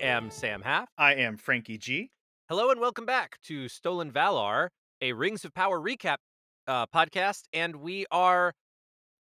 [0.00, 0.92] am Sam Haft.
[0.98, 2.10] I am Frankie G.
[2.48, 4.68] Hello and welcome back to Stolen Valar,
[5.00, 6.16] a Rings of Power recap
[6.66, 8.52] uh, podcast, and we are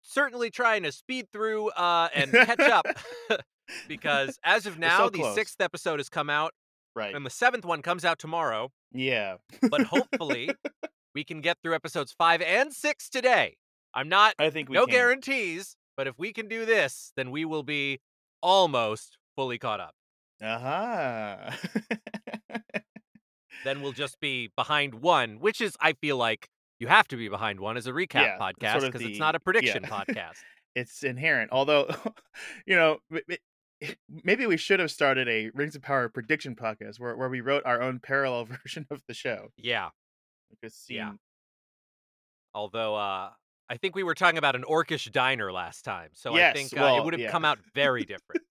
[0.03, 2.87] certainly trying to speed through uh, and catch up
[3.89, 6.53] because as of now, so the sixth episode has come out,
[6.97, 7.15] Right.
[7.15, 8.71] and the seventh one comes out tomorrow.
[8.93, 9.37] Yeah.
[9.71, 10.51] But hopefully,
[11.15, 13.57] we can get through episodes five and six today.
[13.95, 14.93] I'm not I think we no can.
[14.95, 18.01] guarantees, but if we can do this, then we will be
[18.43, 19.95] almost fully caught up.
[20.43, 21.51] Uh-huh.
[23.65, 26.49] then we'll just be behind one, which is I feel like
[26.79, 29.19] you have to be behind one as a recap Yeah, podcast sort of because it's
[29.19, 29.89] not a prediction yeah.
[30.05, 30.35] podcast.
[30.75, 31.51] it's inherent.
[31.53, 31.89] Although,
[32.67, 33.21] you know, m-
[33.83, 37.41] m- maybe we should have started a Rings of Power prediction podcast where, where we
[37.41, 39.49] wrote our own parallel version of the show.
[39.57, 39.91] Yeah.
[40.51, 41.13] Because Yeah.
[42.55, 43.31] Although uh
[43.71, 46.81] I think we were talking about an orcish diner last time, so I think uh,
[46.83, 47.31] well, it would have yeah.
[47.31, 48.43] come out very different.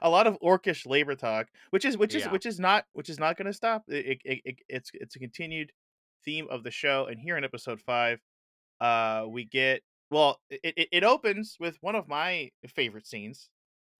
[0.00, 2.28] A lot of orcish labor talk, which is which is Yeah.
[2.28, 3.84] which is not which is not going to stop.
[3.88, 5.72] It, it, it, it's it's a continued
[6.24, 8.20] theme of the show, and here in episode five,
[8.80, 13.50] uh, we get well, it, it, it opens with one of my favorite scenes.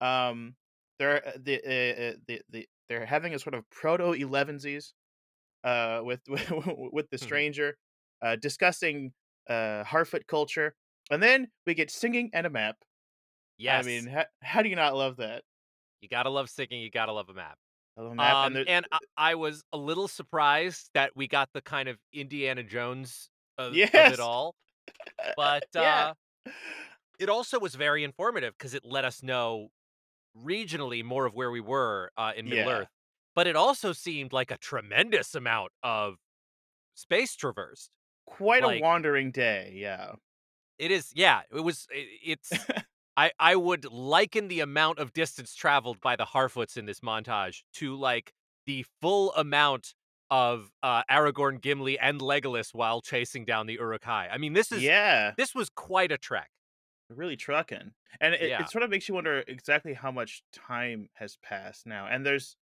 [0.01, 0.57] Um,
[0.99, 4.93] they're uh, the uh, uh, the, the they're having a sort of proto elevensies,
[5.65, 7.43] uh, with with the Mhm.
[7.43, 7.77] stranger,
[8.23, 9.13] uh, discussing
[9.49, 10.75] uh Harfoot culture,
[11.11, 12.77] and then we get singing and a map.
[13.57, 13.79] Yes.
[13.79, 15.45] I mean, how, how do you not love that?
[16.03, 17.57] You gotta love singing, you gotta love a map.
[17.97, 21.13] I love a map, Um, and there- and I, I was a little surprised that
[21.17, 24.55] we got the kind of Indiana Jones of, of it all.
[25.37, 26.13] But Yeah.
[26.47, 26.51] uh
[27.21, 29.69] it also was very informative because it let us know
[30.37, 32.79] regionally more of where we were uh, in Middle Yeah.
[32.81, 32.89] Earth.
[33.37, 36.17] But it also seemed like a tremendous amount of
[36.95, 37.91] space traversed.
[38.27, 39.73] quite like- a wandering day.
[39.77, 40.15] Yeah.
[40.79, 41.43] It is, yeah.
[41.55, 41.87] It was.
[41.95, 42.51] i it's.
[43.17, 47.63] I I would liken the amount of distance traveled by the Harfoots in this montage
[47.75, 48.33] to like
[48.67, 49.95] the full amount
[50.31, 54.29] of uh, Aragorn, Gimli, and Legolas while chasing down the Uruk-hai.
[54.33, 55.33] I mean, this is yeah.
[55.37, 56.49] this was quite a trek.
[57.11, 58.63] Really trucking, and it, Yeah.
[58.63, 62.07] it sort of makes you wonder exactly how much time has passed now.
[62.07, 62.57] And there's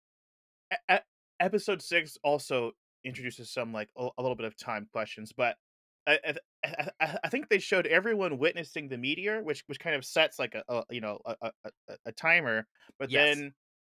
[0.90, 0.96] e-
[1.42, 2.72] episode six also
[3.04, 5.58] introduces some like a, a little bit of time questions, but.
[6.08, 6.36] I,
[7.02, 10.56] I, I- think they showed everyone witnessing the meteor, which which kind of sets like
[10.56, 11.52] a, a you know a, a,
[12.06, 12.68] a- timer.
[13.00, 13.44] But Yes.
[13.44, 13.54] then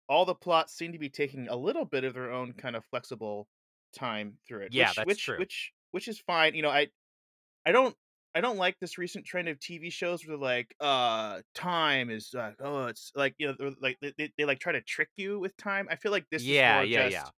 [0.08, 2.84] all the plots seem to be taking a little bit of their own kind of
[2.86, 3.48] flexible
[3.94, 4.72] time through it.
[4.72, 5.38] Yeah, which, that's which, true.
[5.38, 6.54] Which which is fine.
[6.54, 6.88] You know, I
[7.66, 7.96] I don't
[8.34, 12.30] I don't like this recent trend of TV shows where they're like, uh, time is
[12.34, 15.38] like, oh, it's like you know, like they, they, they like try to trick you
[15.40, 15.86] with time.
[15.90, 17.30] I feel like this yeah, is more yeah, just yeah.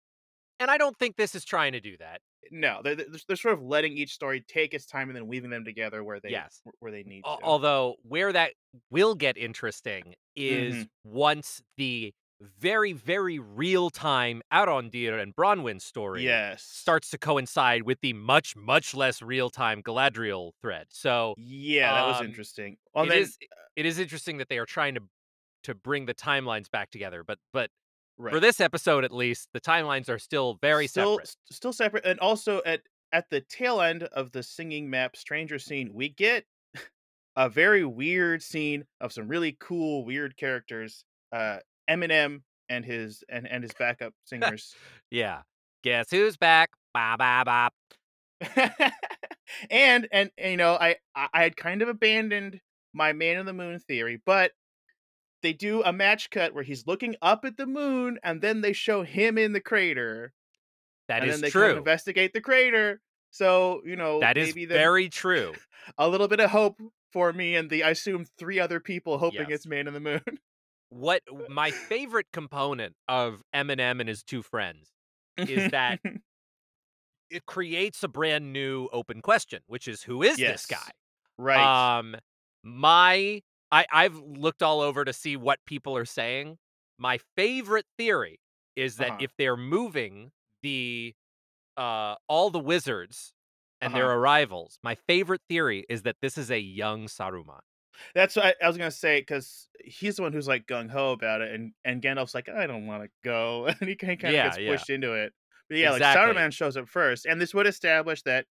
[0.60, 2.20] And I don't think this is trying to do that.
[2.50, 5.64] no, they're, they're sort of letting each story take its time and then weaving them
[5.64, 6.62] together where they Yes.
[6.78, 7.38] where they need to.
[7.42, 8.54] Although where that
[8.90, 10.88] will get interesting is Mhm.
[11.04, 18.00] once the very very real time Arondir and Bronwyn story yes, starts to coincide with
[18.00, 20.88] the much much less real time Galadriel thread.
[20.90, 22.78] So Yeah, that was um, interesting.
[22.94, 23.38] Well, it then, is
[23.76, 25.02] it is interesting that they are trying to
[25.64, 27.24] to bring the timelines back together.
[27.24, 27.70] But but
[28.18, 28.32] right.
[28.32, 31.36] for this episode at least, the timelines are still very still, separate.
[31.50, 32.80] Still separate, and also at
[33.12, 36.44] at the tail end of the singing map stranger scene, we get
[37.36, 41.04] a very weird scene of some really cool weird characters.
[41.32, 41.58] Uh,
[41.88, 44.74] Eminem and his and and his backup singers.
[45.10, 45.42] Yeah.
[45.82, 46.70] Guess who's back?
[46.92, 47.70] Ba ba ba.
[49.70, 52.60] and, and you know, I I I had kind of abandoned
[52.92, 54.52] my man in the moon theory, but
[55.44, 58.72] they do a match cut where he's looking up at the moon, and then they
[58.72, 60.32] show him in the crater.
[61.06, 61.76] That and is then they true.
[61.76, 63.00] investigate the crater.
[63.30, 65.52] So you know That is maybe the- very true.
[65.98, 66.80] a little bit of hope
[67.12, 69.50] for me and the I assume three other people hoping Yes.
[69.50, 70.22] it's Man in the Moon.
[70.90, 74.90] What my favorite component of Eminem and his two friends
[75.36, 75.98] is that
[77.30, 80.66] it creates a brand new open question, which is who is Yes.
[80.66, 80.90] this guy?
[81.36, 81.98] right?
[81.98, 82.14] Um
[82.62, 86.58] my I I've looked all over to see what people are saying.
[86.98, 88.40] My favorite theory
[88.76, 89.18] is that Uh-huh.
[89.18, 90.32] if they're moving
[90.62, 91.14] the
[91.76, 93.34] uh all the wizards
[93.80, 94.12] and their Uh-huh.
[94.12, 97.60] arrivals, my favorite theory is that this is a young Saruman.
[98.14, 101.12] That's what I, I was gonna say because he's the one who's like gung ho
[101.12, 104.20] about it, and and Gandalf's like, I don't want to go, and he kind of
[104.20, 104.58] Yeah, gets yeah.
[104.58, 105.32] pushed into it.
[105.68, 105.92] But yeah, Exactly.
[105.92, 108.46] like Saruman shows up first, and this would establish that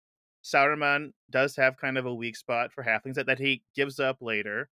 [0.44, 4.18] Saruman does have kind of a weak spot for halflings that, that he gives up
[4.22, 4.70] later.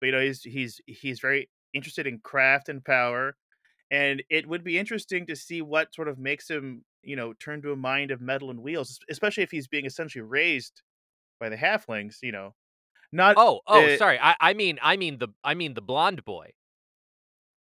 [0.00, 3.36] But you know, he's he's he's very interested in craft and power,
[3.90, 7.62] and it would be interesting to see what sort of makes him, you know, turn
[7.62, 10.82] to a mind of metal and wheels, especially if he's being essentially raised
[11.40, 12.18] by the halflings.
[12.22, 12.54] You know,
[13.12, 14.18] not Oh, oh, Uh, sorry.
[14.20, 16.52] I, I mean I mean the I mean the blonde boy.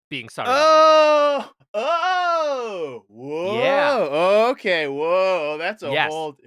[0.09, 3.93] being sorry Oh, oh, whoa.
[3.97, 3.97] Yeah.
[4.51, 5.57] Okay, whoa.
[5.57, 5.93] That's a Yes.
[5.95, 6.37] whole.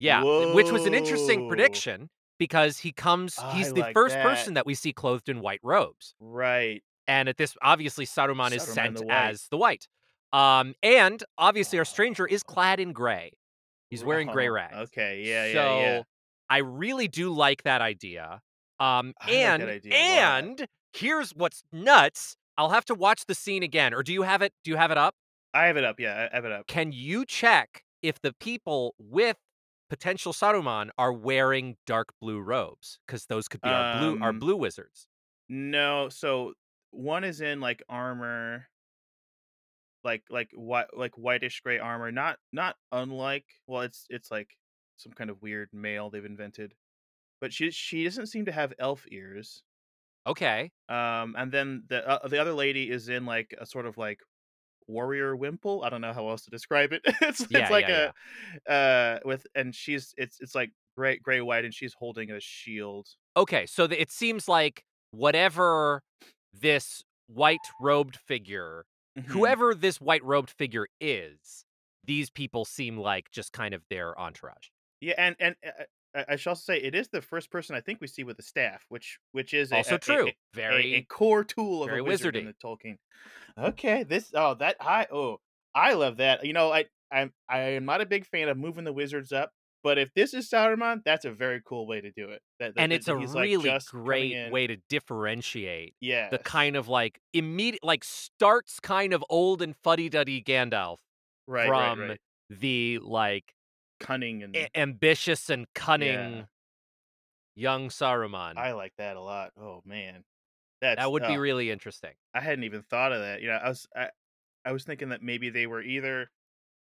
[0.00, 4.22] Yeah, which was an interesting prediction because he comes he's I the like first that.
[4.24, 6.14] person that we see clothed in white robes.
[6.20, 6.82] Right.
[7.06, 9.88] And at this obviously Saruman is sent the as the white.
[10.32, 13.32] Um and obviously our stranger is clad in gray.
[13.90, 14.76] He's wearing gray Oh, rags.
[14.76, 16.02] Okay, yeah, so yeah, yeah.
[16.50, 18.40] I really do like that idea.
[18.80, 22.36] Um I like and that idea and here's what's nuts.
[22.56, 23.94] I'll have to watch the scene again.
[23.94, 25.14] Or do you have it do you have it up?
[25.54, 25.98] I have it up.
[25.98, 26.66] Yeah, I have it up.
[26.66, 29.36] Can you check if the people with
[29.88, 32.98] potential Saruman are wearing dark blue robes?
[33.06, 35.08] Because those could be our blue our Um, blue wizards.
[35.48, 36.54] No, so
[36.90, 38.68] one is in like armor,
[40.04, 42.12] like like white like whitish gray armor.
[42.12, 43.46] Not not unlike.
[43.66, 44.56] Well, it's it's like
[44.96, 46.74] some kind of weird male they've invented,
[47.40, 49.64] but she she doesn't seem to have elf ears.
[50.26, 50.70] Okay.
[50.88, 54.20] Um, and then the uh, the other lady is in like a sort of like
[54.88, 55.84] warrior wimple.
[55.84, 57.02] I don't know how else to describe it.
[57.22, 58.12] it's Yeah, it's like yeah, a
[58.68, 63.08] uh with and she's it's it's like gray gray white and she's holding a shield.
[63.36, 63.66] Okay.
[63.66, 66.02] So the, it seems like whatever
[66.52, 68.84] this white robed figure,
[69.16, 69.28] Mhm.
[69.32, 71.64] whoever this white robed figure is,
[72.04, 74.68] these people seem like just kind of their entourage.
[75.00, 75.84] Yeah, and and uh,
[76.14, 78.84] I, also say it is the first person I think we see with a staff,
[78.88, 80.28] which which is Also a- a- true.
[80.28, 82.98] a, Very a core tool of a wizard in the Tolkien.
[83.58, 85.40] Okay, this oh that I oh
[85.74, 86.44] I love that.
[86.44, 89.52] You know I I I am not a big fan of moving the wizards up,
[89.82, 92.42] but if this is Sauron, that's a very cool way to do it.
[92.58, 96.76] That, that- and it's a he's, like, really great way to differentiate Yeah, the kind
[96.76, 100.98] of like immediate like starts kind of old and fuddy-duddy Gandalf
[101.46, 102.20] right, from right, right.
[102.50, 103.54] the like
[104.00, 106.46] cunning and a- ambitious and cunning
[107.54, 108.56] young Saruman.
[108.56, 109.52] I like that a lot.
[109.60, 110.24] Oh man,
[110.80, 112.12] that's that would be oh, really interesting.
[112.34, 113.40] I hadn't even thought of that.
[113.40, 114.08] You know, I was I,
[114.64, 116.30] I was thinking that maybe they were either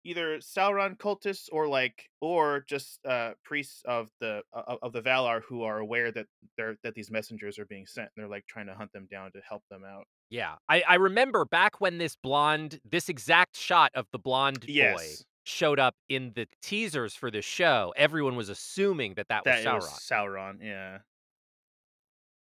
[0.04, 5.42] either Sauron cultists or like or just uh priests of the of, of the Valar
[5.46, 8.10] who are aware that they're that these messengers are being sent.
[8.16, 10.04] And they're like trying to hunt them down to help them out.
[10.30, 10.54] Yeah.
[10.68, 15.24] I, I remember back when this blonde, this exact shot of the blonde boy Yes,
[15.50, 19.84] showed up in the teasers for the show, everyone was assuming that that, that was
[19.84, 20.58] Sauron, was Sauron.
[20.62, 20.98] Yeah,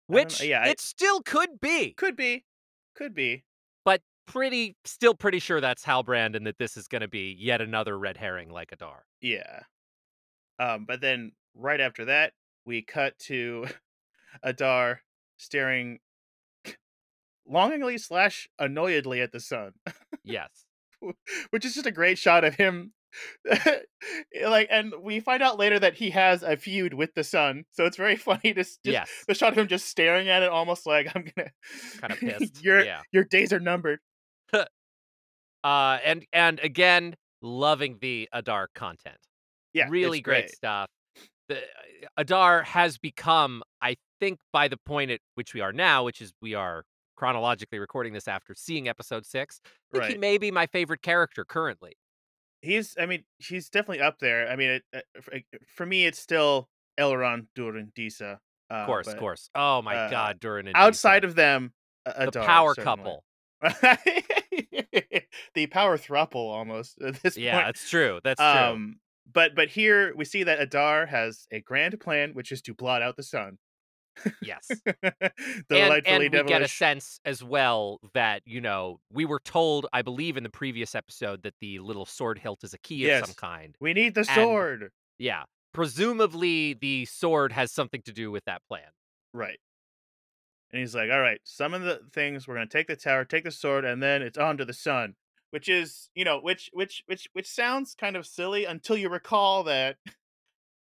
[0.07, 2.45] which yeah, I- it still could be, could be,
[2.95, 3.45] could be.
[3.85, 7.61] but pretty, still pretty sure that's Halbrand and that this is going to be yet
[7.61, 9.05] another red herring like Adar.
[9.21, 9.61] Yeah.
[10.59, 12.33] Um, but then right after that,
[12.65, 13.67] we cut to
[14.43, 15.03] Adar
[15.37, 16.01] staring
[17.47, 19.73] longingly slash annoyedly at the sun.
[20.29, 20.66] Yes.
[21.51, 22.93] which is just a great shot of him
[24.45, 27.87] like and we find out later that he has a feud with the sun so
[27.87, 29.09] it's very funny to just yes.
[29.27, 31.49] the shot of him just staring at it almost like i'm gonna
[32.01, 32.63] Kind of pissed.
[32.63, 33.01] your yeah.
[33.13, 34.01] your days are numbered
[35.65, 39.17] Uh, and and again, loving the Adar content.
[39.75, 40.89] yeah really it's great, stuff.
[41.49, 41.59] The,
[42.17, 46.33] Adar has become, I think, by the point at which we are now, which is
[46.41, 46.85] we are
[47.17, 49.61] chronologically recording this after seeing episode six.
[49.93, 51.93] I think he may be my favorite character currently.
[52.63, 55.35] he's i mean he's definitely up there i mean it, uh, for,
[55.67, 56.69] for me it's still
[56.99, 59.49] elrond durin disa uh, Of course, of course.
[59.55, 61.29] Oh my uh, god, Durin and outside Disa.
[61.29, 61.73] of them
[62.05, 62.97] uh, the Adar, power certainly.
[62.97, 63.25] couple.
[65.55, 68.21] the power thruple almost at this Yeah, point that's true.
[68.25, 68.49] That's true.
[68.49, 69.01] Um,
[69.33, 73.03] but but here we see that Adar has a grand plan, which is to blot
[73.03, 73.59] out the sun.
[74.43, 74.69] Yes.
[75.03, 80.03] and, and we get a sense as well that you know we were told i
[80.03, 83.35] believe in the previous episode that the little sword hilt is a key of some
[83.35, 88.45] kind We need the and- sword, yeah presumably the sword has something to do with
[88.47, 88.89] that plan
[89.35, 89.59] right?
[90.73, 92.49] And he's like, "All right, some of the things.
[92.49, 95.15] We're gonna take the tower, take the sword, and then it's on to the sun."
[95.51, 99.63] Which is, you know, which which which which sounds kind of silly until you recall
[99.65, 99.97] that,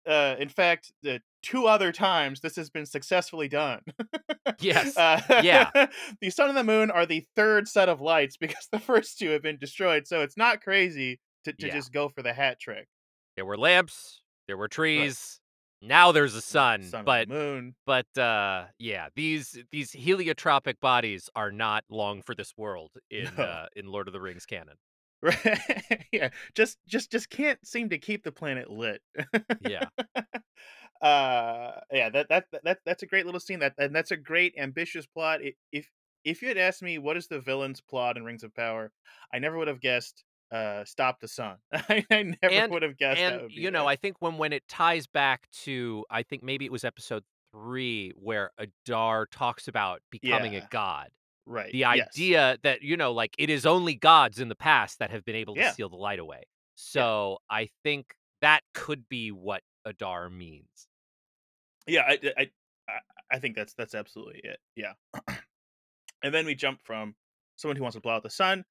[0.06, 3.82] uh, in fact, the two other times this has been successfully done.
[4.60, 5.70] yes Uh, Yeah.
[6.20, 9.30] the sun and the moon are the third set of lights because the first two
[9.30, 10.06] have been destroyed.
[10.08, 11.74] So it's not crazy to, to Yeah.
[11.74, 12.88] just go for the hat trick.
[13.36, 15.40] there were lamps there were trees
[15.82, 17.74] now there's a sun, sun and but moon.
[17.86, 23.42] but uh yeah these these heliotropic bodies are not long for this world in No.
[23.44, 24.76] uh in lord of the rings canon
[25.22, 26.04] Right?
[26.12, 29.00] yeah, just just just can't seem to keep the planet lit.
[29.66, 29.86] yeah
[31.02, 33.58] uh, yeah, that that that that's a great little scene.
[33.60, 35.40] That and that's a great ambitious plot.
[35.44, 35.88] I- If
[36.24, 38.92] if you had asked me what is the villain's plot in Rings of Power,
[39.32, 40.24] I never would have guessed.
[40.52, 41.56] Uh, stop the sun.
[41.72, 43.18] I, I never And- would have guessed.
[43.20, 43.92] that and you know it.
[43.92, 48.12] i think when when it ties back to i think maybe it was episode three
[48.14, 50.60] where adar talks about becoming Yeah.
[50.64, 51.08] a god
[51.46, 51.72] right.
[51.72, 52.08] The yes.
[52.14, 55.34] idea that, you know, like it is only gods in the past that have been
[55.34, 55.72] able to Yeah.
[55.72, 56.44] steal the light away.
[56.74, 60.88] So I think that could be what Adar means.
[61.86, 62.50] Yeah, I, I,
[63.30, 64.58] I, think that's that's absolutely it.
[64.76, 64.92] Yeah.
[66.22, 67.14] and then we jump from
[67.56, 68.64] someone who wants to blow out the sun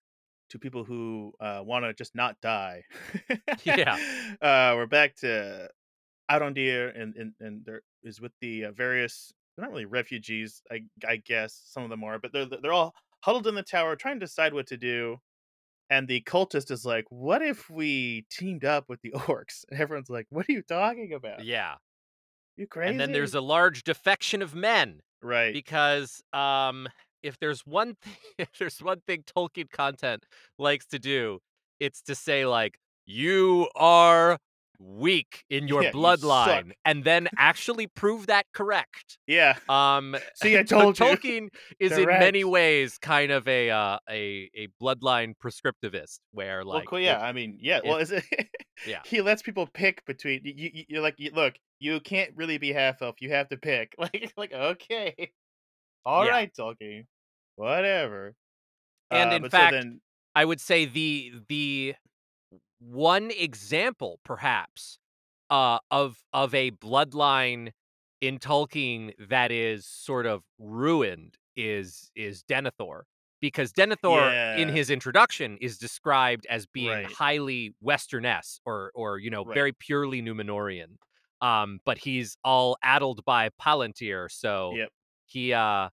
[0.49, 2.83] to people who uh, want to just not die.
[3.63, 3.97] Yeah.
[4.41, 5.69] Uh, we're back to
[6.29, 9.31] Arondir, and and and there is with the uh, various.
[9.55, 12.93] They're not really refugees, I I guess some of them are, but they're they're all
[13.21, 15.17] huddled in the tower trying to decide what to do.
[15.89, 20.09] And the cultist is like, "What if we teamed up with the orcs?" And everyone's
[20.09, 21.43] like, "What are you talking about?
[21.43, 21.75] Yeah.
[22.57, 25.53] You crazy?" And then there's a large defection of men right.
[25.53, 26.87] because um
[27.21, 30.25] if there's one thing if there's one thing Tolkien content
[30.57, 31.39] likes to do,
[31.79, 34.39] it's to say like you are
[34.85, 36.75] weak in your Yeah, bloodline suck.
[36.83, 39.17] and then actually prove that correct.
[39.27, 39.57] Yeah.
[39.69, 41.05] Um See, I so told you.
[41.05, 41.47] Tolkien
[41.79, 46.87] is in many ways kind of a uh, a a bloodline prescriptivist where Well, like
[46.91, 47.19] if- yeah.
[47.21, 47.79] I mean, yeah.
[47.83, 48.23] Well, is it?
[48.85, 48.99] Yeah.
[49.05, 50.41] He lets people pick between.
[50.43, 53.15] You, you, you're like, look, you can't really be half elf.
[53.21, 53.93] You have to pick.
[53.97, 55.31] Like, like, okay,
[56.05, 56.31] all Yeah.
[56.31, 57.05] right, Tolkien,
[57.55, 58.35] whatever.
[59.11, 60.01] And Uh, in fact, so then,
[60.35, 61.93] I would say the the
[62.89, 64.97] one example perhaps
[65.49, 67.71] uh of of a bloodline
[68.21, 73.03] in Tolkien that is sort of ruined is is Denethor
[73.41, 77.05] because Denethor in his introduction is described as being Right.
[77.05, 79.53] highly Westernesse or or you know Right.
[79.53, 80.97] very purely Numenorian
[81.41, 84.89] um but he's all addled by Palantir so Yep.
[85.25, 85.89] he uh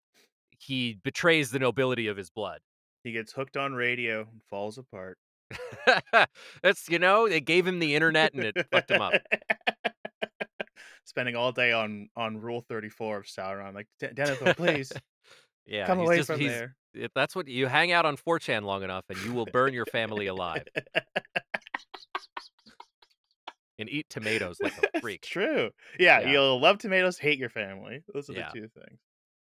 [0.58, 2.60] he betrays the nobility of his blood
[3.04, 5.18] he gets hooked on radio and falls apart.
[6.62, 9.14] That's you know, they gave him the internet and it fucked him up.
[11.04, 14.92] Spending all day on on Rule Thirty Four of Sauron, like Denethor, oh, please
[15.66, 16.76] Yeah, come he's away just- from he's- there.
[16.92, 19.86] If that's what you hang out on 4chan long enough, and you will burn your
[19.86, 20.64] family alive
[23.78, 25.22] and eat tomatoes like a freak.
[25.22, 25.70] True.
[25.98, 26.32] Yeah, Yeah.
[26.32, 28.02] you'll love tomatoes, hate your family.
[28.12, 28.50] Those are Yeah.
[28.52, 28.98] the two things.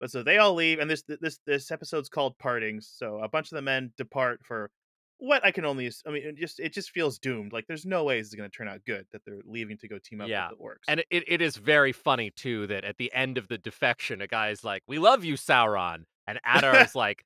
[0.01, 2.91] But so they all leave, and this this this episode's called Partings.
[2.95, 4.71] So a bunch of the men depart for
[5.21, 7.53] what I can only I mean it just it just feels doomed.
[7.53, 9.89] Like there's no way this is going to turn out good that they're leaving to
[9.89, 10.49] go team up yeah.
[10.49, 10.89] with the orcs.
[10.89, 14.27] And it, it is very funny too that at the end of the defection, a
[14.27, 17.25] guy's like, "We love you, Sauron," and Adar is like,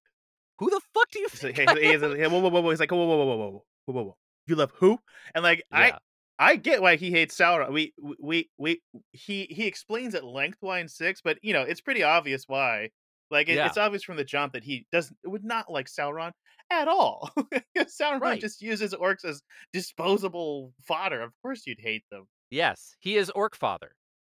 [0.58, 2.70] "Who the fuck do you?" Think hey, hey, hey, whoa, whoa, whoa, whoa!
[2.70, 4.98] He's like, whoa, whoa, whoa, whoa, whoa, whoa, whoa, You love who?
[5.34, 5.78] And like yeah.
[5.78, 5.98] I.
[6.36, 7.72] I get why he hates Sauron.
[7.72, 8.82] We, we, we,
[9.12, 12.90] he, he explains at length why in six, but you know it's pretty obvious why.
[13.30, 13.66] Like it, yeah.
[13.66, 16.32] it's obvious from the jump that he doesn't would not like Sauron
[16.70, 17.30] at all.
[17.78, 18.40] Sauron Right.
[18.40, 19.42] just uses orcs as
[19.72, 21.22] disposable fodder.
[21.22, 22.26] Of course you'd hate them.
[22.50, 23.92] yes, he is Orc Father.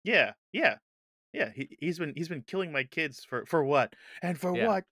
[0.04, 0.76] Yeah, yeah,
[1.32, 1.50] yeah.
[1.54, 4.66] He he's been he's been killing my kids for for what and for Yeah.
[4.66, 4.84] what?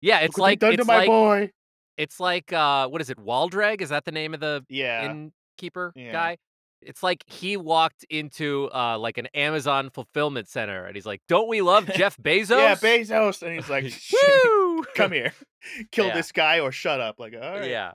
[0.00, 1.50] Yeah, it's like done to my like boy.
[1.96, 3.18] it's like uh, what is it?
[3.18, 3.80] Waldreg?
[3.80, 6.12] Is that the name of the Yeah, innkeeper Yeah.
[6.12, 6.38] guy.
[6.82, 11.48] It's like he walked into uh like an Amazon fulfillment center and he's like, "Don't
[11.48, 14.63] we love Jeff Bezos?" yeah, Bezos, and he's like, Woo!
[14.94, 15.32] Come here,
[15.92, 16.14] kill Yeah.
[16.14, 17.18] this guy or shut up.
[17.18, 17.68] Like, all right.
[17.70, 17.92] Yeah.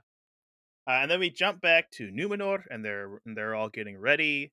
[0.86, 4.52] Uh, and then we jump back to Numenor, and they're and they're all getting ready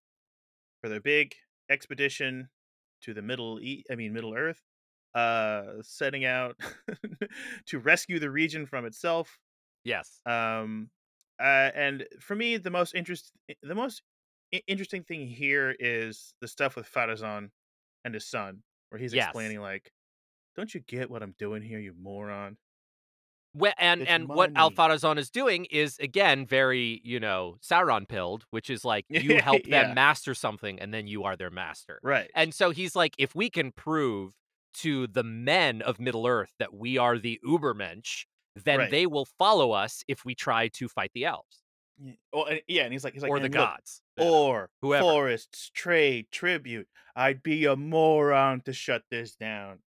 [0.81, 1.35] for their big
[1.69, 2.49] expedition
[3.01, 4.61] to the Middle E- I mean Middle Earth,
[5.15, 6.55] uh, setting out
[7.67, 9.39] to rescue the region from itself.
[9.83, 10.19] Yes.
[10.25, 10.89] Um,
[11.39, 13.31] uh, and for me, the most interest
[13.63, 14.01] the most
[14.53, 17.49] i- interesting thing here is the stuff with Pharazôn
[18.05, 19.27] and his son, where he's Yes.
[19.27, 19.91] explaining like,
[20.57, 22.57] "Don't you get what I'm doing here, you moron?"
[23.59, 24.51] Wh- and It's and what.
[24.55, 29.63] Ar-Pharazôn is doing is again very you know Sauron pilled, which is like you help
[29.63, 31.99] them master something and then you are their master.
[32.03, 32.29] Right.
[32.35, 34.33] And so he's like, if we can prove
[34.75, 38.91] to the men of Middle Earth that we are the Ubermensch, then Right.
[38.91, 41.63] they will follow us if we try to fight the elves
[42.01, 42.13] Yeah.
[42.33, 44.01] Well, and- yeah, and he's like, he's like, or the "And look, gods.
[44.17, 44.33] Don't know.
[44.33, 45.01] or whoever.
[45.03, 46.87] forests, trade, tribute.
[47.15, 49.79] I'd be a moron to shut this down.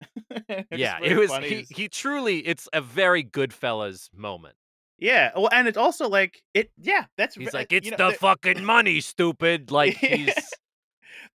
[0.71, 1.47] Yeah, it was funny.
[1.49, 4.55] he, he truly it's a very good Goodfellas moment.
[4.99, 6.71] Yeah, well, and it's also like it.
[6.77, 9.71] Yeah, that's He's like, you it's know, the they're- fucking money, stupid.
[9.71, 10.33] Like he's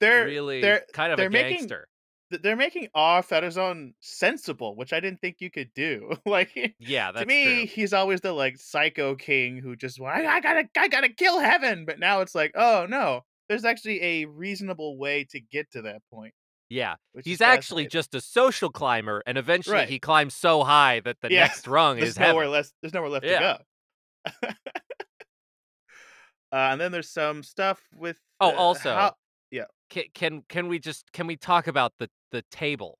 [0.00, 1.76] They're really they're kind of they're a gangster.
[1.76, 1.86] th-
[2.30, 6.12] they're making Ar-Pharazôn sensible, which I didn't think you could do.
[6.26, 7.66] like Yeah, that's to me, true.
[7.66, 11.84] he's always the like psycho king who just I, I gotta I gotta kill heaven.
[11.84, 16.02] But now it's like, oh no, there's actually a reasonable way to get to that
[16.10, 16.34] point.
[16.70, 19.88] Yeah, he's actually just a social climber, and eventually Right.
[19.88, 22.52] he climbs so high that the Yeah, next rung there's is nowhere heaven.
[22.52, 23.56] less there's nowhere left Yeah.
[23.56, 23.64] to
[24.42, 24.48] go.
[26.52, 29.14] uh, and then there's some stuff with Oh, uh, also, how-
[29.90, 32.98] can, can can we just can we talk about the the table?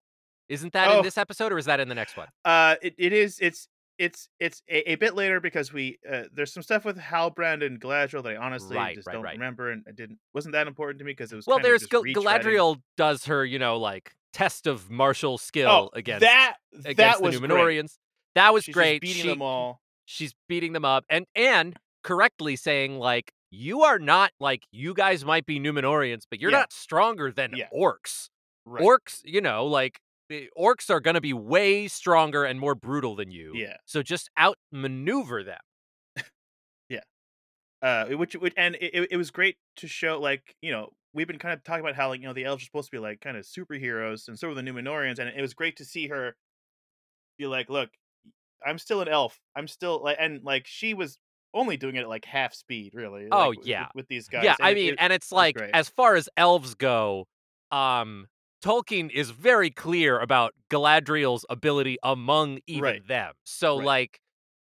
[0.48, 0.98] Isn't that Oh.
[0.98, 2.28] in this episode or is that in the next one?
[2.44, 3.38] Uh, it, it is.
[3.40, 3.68] It's
[3.98, 7.80] it's it's a, a bit later because we uh, there's some stuff with Halbrand and
[7.80, 9.32] Galadriel that I honestly Right, just right, don't right.
[9.32, 12.04] remember and it didn't wasn't that important to me because it was Well, there's Gal-.
[12.04, 17.16] Galadriel does her, you know, like test of martial skill Oh, against that against that
[17.18, 17.90] the was great.
[18.36, 19.00] That was She's great.
[19.02, 19.80] beating She- them all.
[20.04, 25.24] she's beating them up and and correctly saying like you are not like you guys
[25.24, 26.58] might be Numenorians, but you're Yeah.
[26.58, 27.66] not stronger than Yeah.
[27.74, 28.28] orcs.
[28.68, 28.82] Right.
[28.82, 33.16] Orcs, you know, like the orcs are going to be way stronger and more brutal
[33.16, 33.52] than you.
[33.54, 33.76] Yeah.
[33.86, 36.24] So just outmaneuver them.
[36.88, 37.00] Yeah.
[37.82, 41.38] Uh which, which and it, it- was great to show like you know we've been
[41.38, 43.20] kind of talking about how like you know the elves are supposed to be like
[43.20, 46.34] kind of superheroes and so were the Numenorians and it was great to see her
[47.38, 47.90] be like look
[48.66, 51.18] I'm still an elf I'm still like and like she was
[51.54, 53.82] only doing it at like half speed really Oh, like, yeah.
[53.94, 55.70] with, with these guys yeah, and I mean, it- and it's like great.
[55.72, 57.26] as far as elves go,
[57.70, 58.26] um
[58.62, 63.04] Tolkien is very clear about Galadriel's ability among even Right.
[63.06, 63.34] them.
[63.44, 63.90] So Right.
[63.90, 64.20] like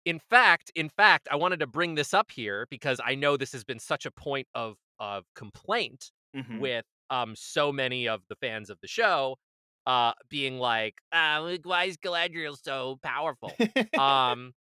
[0.06, 3.52] in fact, in fact, I wanted to bring this up here because I know this
[3.54, 6.70] has been such a point of of complaint Mhm.
[6.70, 9.38] with um so many of the fans of the show
[9.88, 13.62] uh being like, like, why is Galadriel so powerful?
[13.98, 14.54] um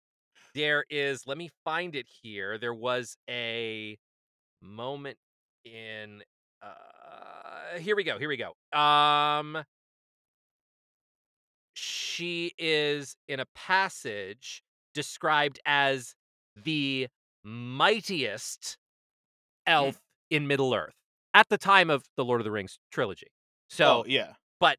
[0.55, 3.97] there is let me find it here there was a
[4.61, 5.17] moment
[5.65, 6.23] in
[6.61, 6.75] uh
[7.79, 9.63] here we go here we go um
[11.73, 16.15] she is in a passage described as
[16.55, 17.07] the
[17.43, 18.77] mightiest
[19.67, 19.99] elf
[20.29, 20.95] in middle earth
[21.33, 23.27] at the time of the lord of the rings trilogy
[23.69, 24.77] so oh yeah but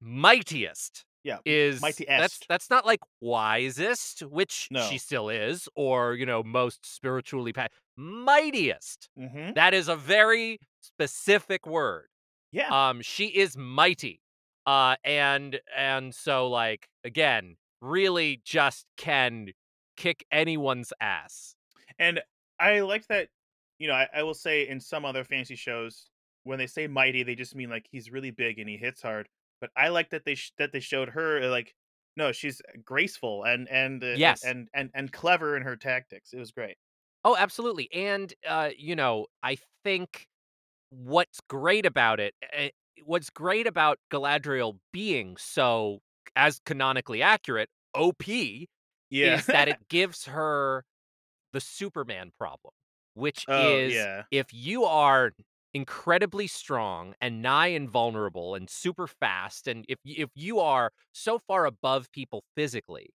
[0.00, 2.08] mightiest yeah is that's Mightiest.
[2.20, 4.86] that's that's not like wisest, which No.
[4.88, 7.66] she still is, or you know, most spiritually pa-
[7.96, 9.08] mightiest.
[9.18, 12.08] hmm That is a very specific word.
[12.52, 14.22] yeah Um, she is mighty,
[14.66, 19.48] uh, and and so like again, really just can
[19.96, 21.56] kick anyone's ass.
[21.98, 22.22] And
[22.58, 23.28] I like that,
[23.78, 26.10] you know, I, I will say in some other fantasy shows,
[26.44, 29.28] when they say mighty, they just mean like he's really big and he hits hard.
[29.60, 31.74] But I like that they sh- that they showed her uh, like,
[32.16, 34.40] no, she's graceful and and uh, Yes.
[34.42, 36.32] and and and clever in her tactics.
[36.32, 36.76] It was great.
[37.24, 37.92] Oh, absolutely.
[37.92, 40.28] And uh, you know, I think
[40.90, 42.70] what's great about it, eh,
[43.04, 46.00] what's great about Galadriel being so
[46.36, 48.68] as canonically accurate, OP,
[49.10, 50.84] Yeah, is that it gives her
[51.52, 52.74] the Superman problem,
[53.14, 55.32] which oh is yeah, if you are
[55.74, 61.66] incredibly strong and nigh invulnerable and super fast and if if you are so far
[61.66, 63.10] above people physically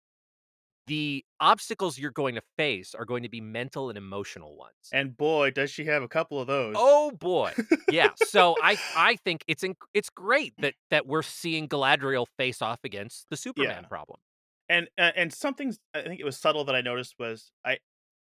[0.89, 5.17] the obstacles you're going to face are going to be mental and emotional ones and
[5.17, 6.75] boy, does she have a couple of those.
[6.77, 7.53] oh boy
[7.91, 12.81] yeah so i i think it's it's great that that we're seeing galadriel face off
[12.85, 13.89] against the superman Yeah.
[13.89, 14.19] problem
[14.69, 17.79] and uh, and something I think it was subtle that I noticed was I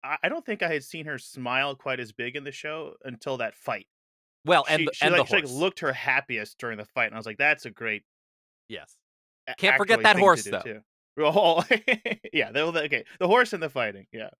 [0.03, 3.37] I don't think I had seen her smile quite as big in the show until
[3.37, 3.87] that fight.
[4.44, 6.85] well and she, the, she, and like, the she like looked her happiest during the
[6.85, 8.03] fight, and I was like, "That's a great
[8.68, 8.96] yes
[9.59, 10.61] Can't forget that horse, though.
[10.61, 10.81] Too.
[11.18, 11.62] Oh,
[12.33, 14.31] yeah, the, the- okay, the horse and the fighting, yeah.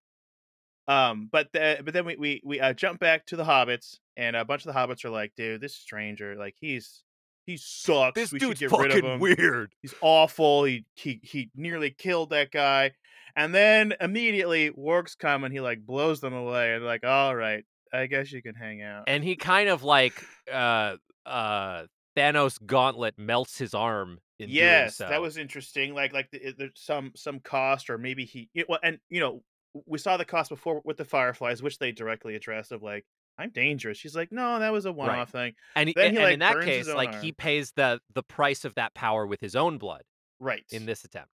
[0.87, 4.35] Um, but the, but then we we we uh, jump back to the hobbits, and
[4.35, 7.03] a bunch of the hobbits are like, "Dude, this stranger, like he's
[7.45, 8.15] he sucks.
[8.15, 9.19] this we should dude's get rid of fucking him.
[9.19, 10.65] weird He's awful.
[10.65, 12.91] He he he nearly killed that guy."
[13.35, 17.63] And then immediately Wargs come and he like blows them away, and like, "All right,
[17.93, 21.83] I guess you can hang out." and he kind of like uh uh
[22.17, 25.07] Thanos gauntlet melts his arm in yes so.
[25.07, 28.79] that was interesting like like the, there's some some cost or maybe he it, well
[28.83, 29.41] and you know
[29.85, 33.05] we saw the cost before with the fireflies which they directly addressed of like
[33.37, 36.17] i'm dangerous she's like no that was a one-off thing and, he, then and, he,
[36.17, 37.21] and like, in that case like arm.
[37.21, 40.03] he pays the the price of that power with his own blood
[40.39, 41.29] right in this attempt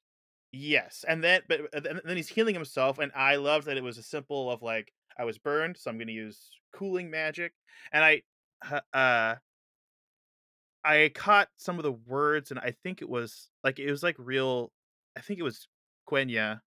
[0.51, 3.97] yes and then but but then he's healing himself and i love that it was
[3.97, 7.53] a simple of like i was burned so i'm gonna use cooling magic
[7.91, 8.21] and i
[8.93, 9.35] uh
[10.89, 14.15] i caught some of the words and i think it was like it was like
[14.17, 14.71] real
[15.17, 15.67] i think it was
[16.09, 16.59] quenya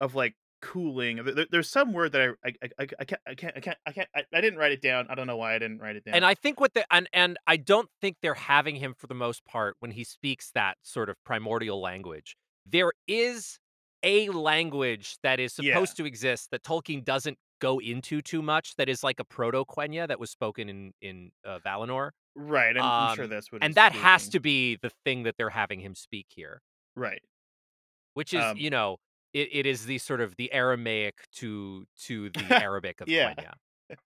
[0.00, 3.34] of like cooling There- there- there's some word that i i, I, I can't i
[3.34, 5.54] can't i can't i can't I, I didn't write it down i don't know why
[5.54, 6.14] i didn't write it down.
[6.14, 9.14] And i think what the and and i don't think they're having him for the
[9.14, 12.36] most part when he speaks that sort of primordial language.
[12.66, 13.58] There is
[14.02, 15.72] a language that is Yeah.
[15.74, 19.64] supposed to exist that tolkien doesn't go into too much that is like a proto
[19.64, 23.62] quenya that was spoken in in uh, valinor right i'm, I'm sure um, that's what
[23.62, 26.62] and that has to be the thing that they're having him speak here
[26.96, 27.22] right
[28.14, 28.98] which is Um, you know
[29.32, 33.34] it, it is the sort of the aramaic to to the arabic of Yeah.
[33.34, 33.52] quenya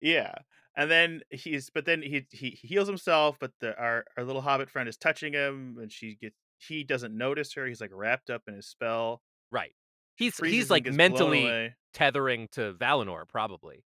[0.00, 0.34] yeah
[0.76, 4.68] and then he's but then he he heals himself, but the our our little hobbit
[4.68, 7.64] friend is touching him, and she gets he doesn't notice her.
[7.66, 9.22] He's like wrapped up in his spell.
[9.52, 9.72] Right.
[10.16, 13.84] He's he's like mentally tethering to Valinor, probably.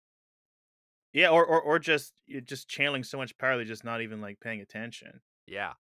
[1.17, 2.13] Yeah, or or or just
[2.45, 5.73] just channeling so much power, they're just not even, like, paying attention, Yeah.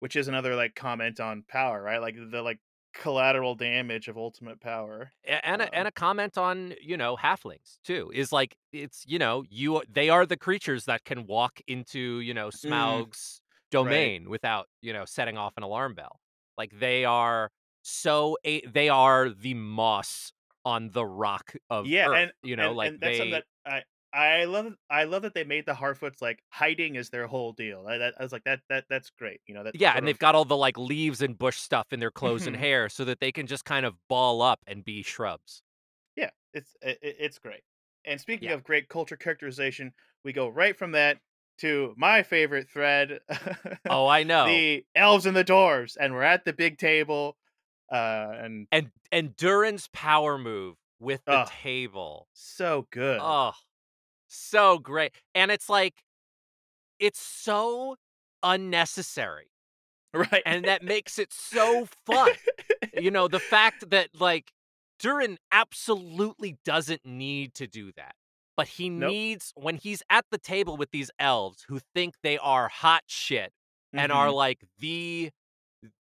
[0.00, 2.00] which is another, like, comment on power, right?
[2.00, 2.60] Like, the, like,
[2.94, 5.12] collateral damage of ultimate power.
[5.24, 9.18] And a, and Um a comment on you know halflings too is like it's you
[9.18, 13.42] know you they are the creatures that can walk into you know Mm, Smaug's
[13.78, 14.12] right.
[14.12, 16.20] domain without you know setting off an alarm bell
[16.56, 17.50] like they are
[17.82, 20.32] so a they are the moss
[20.64, 23.42] on the rock of Yeah, earth and you know and like and that's something they
[23.42, 23.84] that I
[24.16, 27.86] I love I love that they made the Harfoots, like, hiding is their whole deal.
[27.86, 30.18] I that I was like, "That that that's great," you know, that yeah and they've
[30.18, 33.20] got all the like leaves and bush stuff in their clothes and hair so that
[33.20, 35.62] they can just kind of ball up and be shrubs
[36.16, 37.62] Yeah, it's i i it's great.
[38.04, 39.92] And speaking yeah of great culture characterization,
[40.24, 41.20] we go right from that
[41.58, 43.20] to my favorite thread,
[43.88, 47.36] oh i know the elves and the dwarves, and we're at the big table,
[47.92, 53.18] uh, and and and durin's power move with the oh, table so good.
[53.20, 53.52] Oh,
[54.28, 55.12] so great.
[55.34, 55.94] And it's like
[56.98, 57.96] it's so
[58.42, 59.48] unnecessary,
[60.14, 60.42] Right.
[60.46, 62.34] and that makes it so fun.
[62.98, 64.52] You know, the fact that like
[64.98, 68.14] Durin absolutely doesn't need to do that.
[68.56, 69.10] But he Nope.
[69.10, 73.52] needs when he's at the table with these elves who think they are hot shit
[73.92, 74.34] and are Mhm.
[74.34, 75.30] like the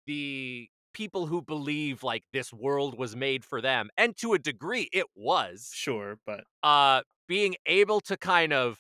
[0.06, 4.88] the people who believe like this world was made for them and to a degree
[4.94, 8.80] it was Sure, but uh being able to kind of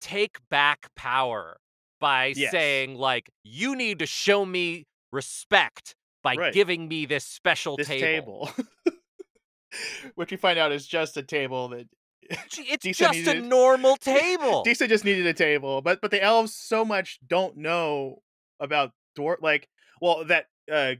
[0.00, 1.56] take back power
[2.00, 2.50] by yes.
[2.52, 6.52] saying like you need to show me respect by Right.
[6.54, 8.46] giving me this special This table.
[8.54, 8.64] table,
[10.14, 11.88] which we find out is just a table that
[12.30, 14.62] It's Disa just a normal table.
[14.62, 18.22] Disa just needed a table, but but the elves so much don't know
[18.60, 19.68] about dwarf like
[20.00, 20.94] well that uh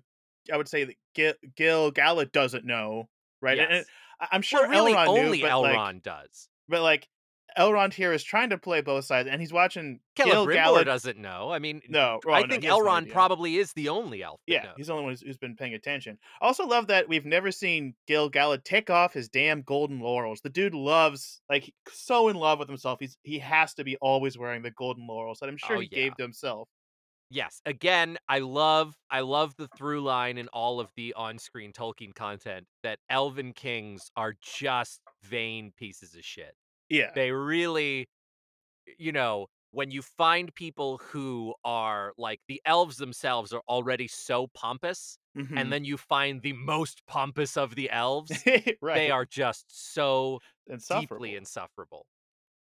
[0.53, 3.09] I would say that Gil, Gil Galad doesn't know,
[3.41, 3.59] right?
[3.59, 3.87] And, and Yes.
[4.21, 6.49] I- I'm Well, sure really Elrond knew, only but like Elrond does.
[6.69, 7.09] but like
[7.57, 10.85] Elrond here is trying to play both sides, and he's watching Gil Celebrimbor Galad.
[10.87, 11.53] doesn't know.
[11.53, 14.25] I mean, No, oh, I well, no, think he no Elrond probably is the only
[14.25, 14.75] elf that Yeah, knows.
[14.77, 16.19] he's the only one who's, who's been paying attention.
[16.43, 20.41] I also love that we've never seen Gil Galad take off his damn golden laurels.
[20.41, 22.99] The dude loves, like, so in love with himself.
[22.99, 25.89] He's he has to be always wearing the golden laurels that I'm sure Oh he
[25.93, 25.97] yeah.
[25.97, 26.69] gave to himself.
[27.35, 27.61] Yes.
[27.67, 32.67] Again, I love I love the through line in all of the on-screen Tolkien content
[32.83, 36.55] that elven kings are just vain pieces of shit.
[36.89, 37.15] Yeah.
[37.15, 38.09] They really
[38.99, 44.49] you know, when you find people who are like the elves themselves are already so
[44.49, 45.19] pompous,
[45.57, 48.47] and hmm then you find the most pompous of the elves,
[48.95, 50.41] they are just so
[50.89, 52.07] deeply Insufferable.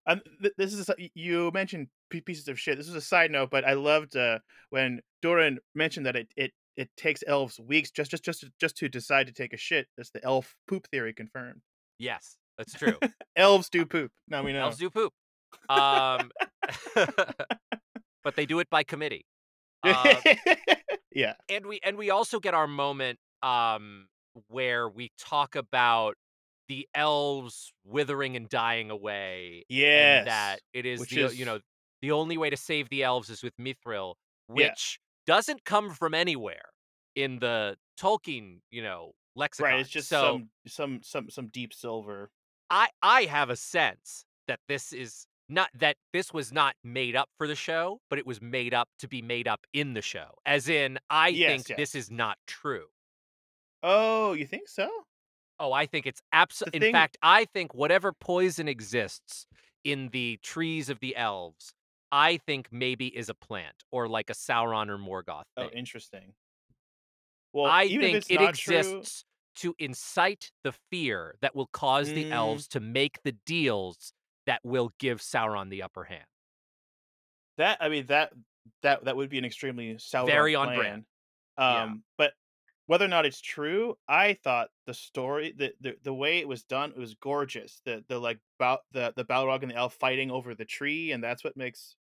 [0.06, 2.78] Um, th- this is a, you mentioned pieces of shit.
[2.78, 4.40] This is a side note, but I loved uh,
[4.70, 8.78] when Durin mentioned that it it it takes elves weeks just just just to- just
[8.78, 9.88] to decide to take a shit.
[9.98, 11.62] That's the elf poop theory confirmed.
[12.00, 12.98] Yes, that's true.
[13.36, 14.12] Elves do poop.
[14.28, 14.64] Now we know.
[14.64, 15.14] Elves do poop.
[15.70, 16.32] Um,
[18.24, 19.26] but they do it by committee.
[19.84, 20.16] Uh,
[21.12, 21.34] yeah.
[21.50, 24.08] and we and we also get our moment um
[24.48, 26.16] where we talk about
[26.74, 31.60] the elves withering and dying away and that it is Which the o- you know
[32.02, 34.16] the only way to save the elves is with mithril
[34.50, 34.56] yeah.
[34.70, 36.68] which doesn't come from anywhere
[37.16, 39.72] in the tolkien you know lexicon.
[39.72, 39.80] Right.
[39.82, 42.30] It's just so some some some some deep silver.
[42.72, 47.30] i i have a sense that this is not that this was not made up
[47.38, 50.30] for the show but it was made up to be made up in the show
[50.46, 51.50] as in i Yes.
[51.52, 51.78] think Yes.
[51.78, 52.86] this is not true
[53.86, 54.90] Oh, you think so?
[55.60, 56.86] Oh, I think it's abso The in thing.
[56.86, 59.48] fact, I think whatever poison exists
[59.84, 61.74] in the trees of the elves,
[62.12, 66.36] I think maybe is a plant or like a Sauron or Morgoth Oh, interesting.
[67.54, 72.26] Well, I think it not true, exists to incite the fear that will cause the
[72.26, 74.14] mm, elves to make the deals
[74.46, 76.26] that will give Sauron the upper hand.
[77.58, 78.34] that I mean that
[78.82, 80.72] that that would be an extremely Sauron Very on brand.
[80.72, 81.06] plan.
[81.68, 81.84] Yeah.
[81.84, 82.34] Um, but
[82.88, 86.64] whether or not it's true, I thought the story, the the, the way it was
[86.64, 87.82] done, it was gorgeous.
[87.86, 91.24] The the like about the the Balrog and the elf fighting over the tree, and
[91.24, 91.96] that's what makes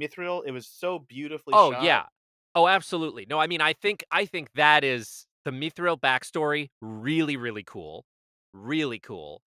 [0.00, 0.44] Mithril.
[0.46, 1.94] It was so beautifully Oh, shot.
[1.94, 2.06] yeah.
[2.54, 3.26] Oh, absolutely.
[3.28, 8.06] No, I mean, I think I think that is the Mithril backstory really, really cool.
[8.52, 9.42] Really cool.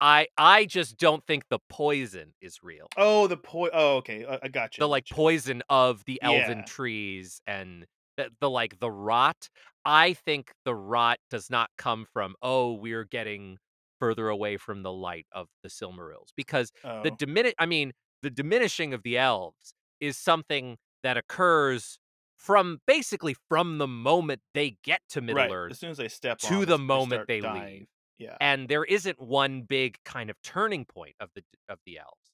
[0.00, 2.92] I I just don't think the poison is real.
[2.96, 3.70] Oh, the po.
[3.72, 4.24] Oh, okay.
[4.26, 4.84] I, I got you.
[4.84, 6.64] The, like, poison of the elven Yeah.
[6.64, 9.48] trees and the the, like, the rot.
[9.88, 13.58] I think the rot does not come from, "Oh, we're getting
[13.98, 16.72] further away from the light of the Silmarils," because
[17.02, 17.12] the Oh.
[17.12, 21.98] dimini I mean, the diminishing of the elves is something that occurs
[22.36, 25.52] from basically from the moment they get to Middle right.
[25.52, 27.80] Earth As soon as they step to on, the moment they dying.
[27.80, 27.88] leave.
[28.18, 28.38] Yeah.
[28.40, 32.32] And there isn't one big kind of turning point of the of the elves.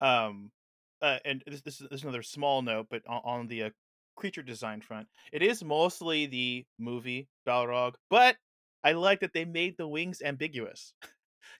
[0.00, 0.52] Um,
[1.00, 3.70] uh, and this, this is this is another small note, but on, on the uh,
[4.16, 8.36] creature design front, it is mostly the movie Balrog, but
[8.84, 10.94] I like that they made the wings ambiguous.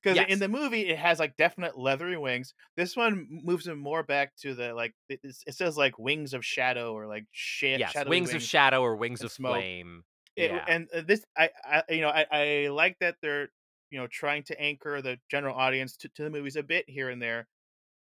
[0.03, 0.27] Because Yes.
[0.29, 2.55] in the movie, it has like definite leathery wings.
[2.77, 6.45] This one moves it more back to the like it, it says like wings of
[6.45, 9.55] shadow or like sh- yes, shadowy wings, of shadow or wings of smoke.
[9.63, 10.05] flame.
[10.37, 10.65] It- yeah.
[10.69, 13.49] and uh, this I, I you know I, I like that they're
[13.91, 17.09] you know trying to anchor the general audience to, to the movies a bit here
[17.11, 17.47] and there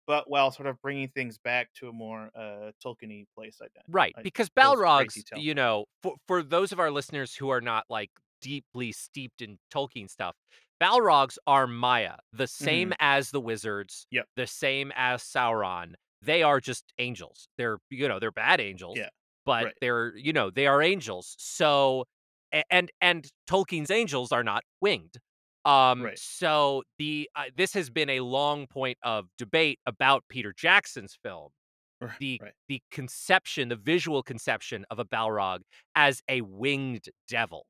[0.07, 3.85] but while sort of bringing things back to a more uh tolkien place i think
[3.87, 7.83] Right, like, because Balrogs, you know, for for those of our listeners who are not
[7.89, 8.11] like
[8.41, 10.35] deeply steeped in Tolkien stuff,
[10.81, 14.15] Balrogs are Maiar, the same as the wizards, Mm-hmm.
[14.17, 14.27] Yep.
[14.37, 15.95] the same as Sauron.
[16.21, 17.49] They are just angels.
[17.57, 19.09] They're you know they're bad angels, Yeah,
[19.45, 19.75] but right.
[19.81, 21.35] they're you know they are angels.
[21.37, 22.05] So
[22.69, 25.17] and and Tolkien's angels are not winged.
[25.65, 26.17] Um, Right.
[26.17, 31.51] so the uh, this has been a long point of debate about Peter Jackson's film
[32.19, 35.61] the right the conception, the visual conception of a Balrog
[35.95, 37.65] as a winged devil.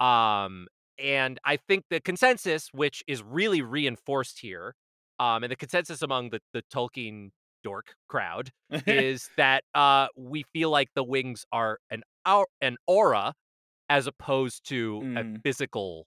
[0.00, 4.74] Um, and I think the consensus, which is really reinforced here,
[5.18, 7.30] um, and the consensus among the the Tolkien
[7.64, 8.50] dork crowd
[8.86, 13.34] is that uh we feel like the wings are an au- an aura
[13.88, 15.42] as opposed to a Mm.
[15.44, 16.06] physical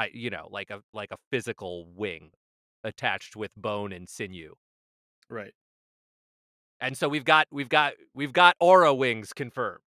[0.00, 2.32] I you know, like a like a physical wing
[2.84, 4.54] attached with bone and sinew.
[5.28, 5.54] right
[6.80, 9.82] And so we've got we've got we've got aura wings confirmed.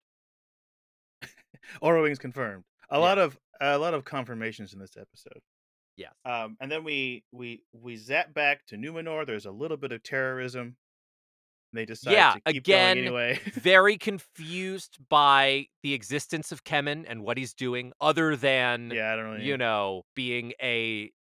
[1.81, 2.99] aura wings confirmed a Yeah.
[2.99, 5.41] lot of a lot of confirmations in this episode
[5.97, 6.11] Yeah.
[6.25, 10.03] um and then we we we zap back to numenor there's a little bit of
[10.03, 10.77] terrorism
[11.73, 17.05] they decide Yeah, to keep again, going anyway Very confused by the existence of Kemen
[17.09, 21.11] and what he's doing, other than yeah i don't really you know being a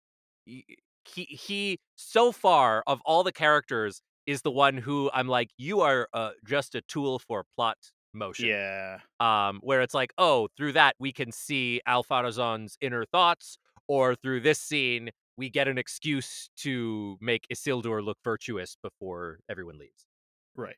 [0.44, 0.64] he,
[1.04, 5.80] he he so far of all the characters is the one who I'm like you
[5.80, 7.76] are uh, just a tool for plot
[8.14, 8.48] motion.
[8.48, 14.14] yeah um, where it's like, oh, through that we can see Ar-Pharazôn's inner thoughts, or
[14.14, 20.06] through this scene we get an excuse to make Isildur look virtuous before everyone leaves.
[20.56, 20.76] Right.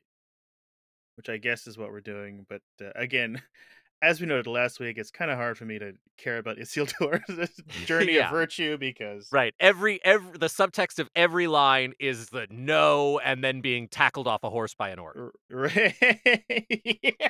[1.17, 3.41] Which I guess is what we're doing, but uh, again,
[4.01, 7.51] as we noted last week, it's kind of hard for me to care about Isildur's
[7.85, 8.25] journey Yeah.
[8.25, 9.53] of virtue because Right.
[9.59, 14.43] Every every the subtext of every line is the no, and then being tackled off
[14.43, 15.33] a horse by an orc.
[15.49, 15.95] Right.
[15.99, 17.29] Yeah.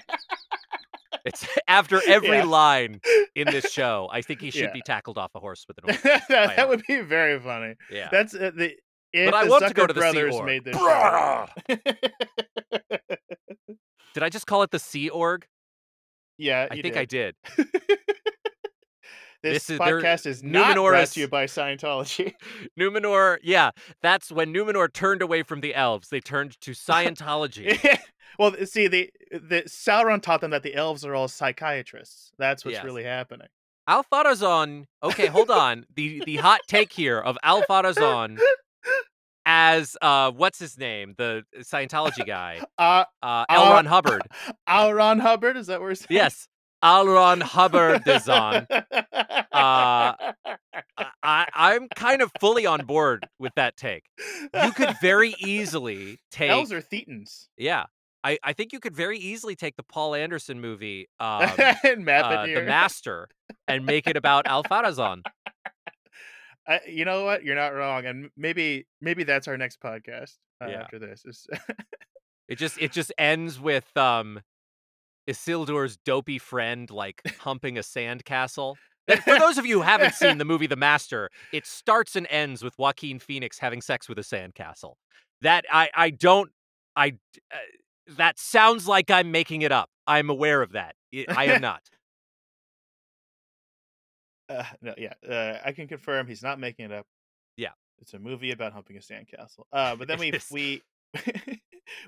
[1.23, 2.43] It's after every Yeah.
[2.43, 3.01] line
[3.35, 4.09] in this show.
[4.11, 6.01] I think he should be tackled off a horse with an orc.
[6.29, 7.75] that, that would be very funny.
[7.91, 8.09] Yeah.
[8.11, 8.75] That's uh, the
[9.15, 10.45] if I the want to go to the Sea Org.
[10.45, 11.45] made this show.
[14.13, 15.45] Did I just call it the Sea Org?
[16.37, 17.35] yeah, I think I did.
[17.55, 17.67] did.
[19.43, 22.33] This, This is- podcast is not Numenor brought to you by Scientology.
[22.79, 23.69] Numenor, yeah,
[24.01, 26.09] that's when Numenor turned away from the elves.
[26.09, 27.77] They turned to Scientology.
[28.39, 32.31] well, see, the the Sauron taught them that the elves are all psychiatrists.
[32.39, 32.85] That's what's Yes.
[32.85, 33.47] really happening.
[33.87, 34.85] Ar-Pharazôn.
[35.03, 35.85] Okay, hold on.
[35.95, 38.39] the The hot take here of Ar-Pharazôn
[39.45, 43.71] as uh, what's his name, the Scientology guy, Uh, uh, L.
[43.71, 44.23] Ron Hubbard.
[44.93, 45.91] Ron Hubbard, is that where?
[45.91, 46.47] it's Yes,
[46.81, 47.07] L.
[47.07, 48.67] Ron Hubbard is on.
[48.71, 50.13] Uh,
[51.23, 54.03] I, I'm kind of fully on board with that take.
[54.53, 56.49] You could very easily take.
[56.51, 57.85] elves are thetans Yeah,
[58.23, 61.49] I, I think you could very easily take the Paul Anderson movie, um,
[61.83, 62.65] and map uh, it The.
[62.65, 63.27] Master,
[63.67, 65.21] and make it about Ar-Pharazôn.
[66.67, 67.43] I, you know what?
[67.43, 70.81] You're not wrong, and maybe maybe that's our next podcast uh, Yeah.
[70.81, 71.23] after this.
[72.47, 74.41] It just it just ends with um
[75.29, 78.75] Isildur's dopey friend like humping a sandcastle.
[79.23, 82.63] For those of you who haven't seen the movie The Master, it starts and ends
[82.63, 84.93] with Joaquin Phoenix having sex with a sandcastle.
[85.41, 86.51] That I I don't
[86.95, 87.17] I
[87.51, 87.57] uh,
[88.17, 89.89] that sounds like I'm making it up.
[90.07, 90.95] I'm aware of that.
[91.13, 91.81] I I am not.
[94.49, 97.05] Uh, no, yeah, uh, I can confirm he's not making it up.
[97.57, 97.71] Yeah.
[97.99, 99.63] it's a movie about humping a sandcastle.
[99.71, 100.81] Uh, but then we we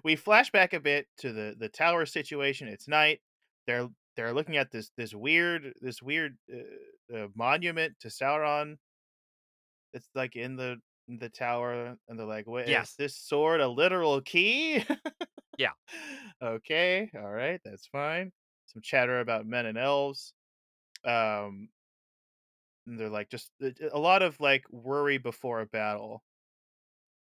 [0.04, 2.68] we flash back a bit to the the tower situation.
[2.68, 3.22] It's night.
[3.66, 8.78] They're they're looking at this this weird this weird uh, uh, monument to Sauron.
[9.94, 12.90] It's like in the in the tower, and they're like, "Wait, Yes.
[12.90, 14.84] is this sword a literal key?"
[15.58, 15.72] Yeah.
[16.44, 17.10] Okay.
[17.16, 17.60] All right.
[17.66, 18.32] That's fine.
[18.68, 20.34] Some chatter about men and elves.
[21.04, 21.70] Um,
[22.88, 26.24] and they're like just a- lot of like worry before a battle.